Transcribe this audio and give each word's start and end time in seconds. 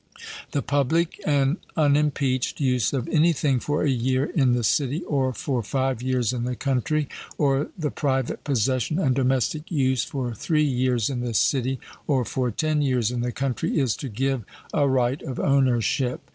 The 0.51 0.63
public 0.63 1.21
and 1.27 1.57
unimpeached 1.77 2.59
use 2.59 2.91
of 2.91 3.07
anything 3.09 3.59
for 3.59 3.83
a 3.83 3.89
year 3.91 4.25
in 4.25 4.53
the 4.53 4.63
city, 4.63 5.03
or 5.03 5.31
for 5.31 5.61
five 5.61 6.01
years 6.01 6.33
in 6.33 6.43
the 6.43 6.55
country, 6.55 7.07
or 7.37 7.69
the 7.77 7.91
private 7.91 8.43
possession 8.43 8.97
and 8.97 9.13
domestic 9.13 9.69
use 9.69 10.03
for 10.03 10.33
three 10.33 10.63
years 10.63 11.11
in 11.11 11.19
the 11.19 11.35
city, 11.35 11.79
or 12.07 12.25
for 12.25 12.49
ten 12.49 12.81
years 12.81 13.11
in 13.11 13.21
the 13.21 13.31
country, 13.31 13.79
is 13.79 13.95
to 13.97 14.09
give 14.09 14.43
a 14.73 14.89
right 14.89 15.21
of 15.21 15.39
ownership. 15.39 16.21